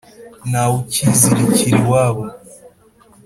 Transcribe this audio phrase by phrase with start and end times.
[0.49, 2.23] ntawukizirikira iwabo